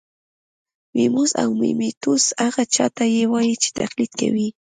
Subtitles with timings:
[0.93, 4.47] میموس او میموتوس هغه چا ته وايي چې تقلید کوي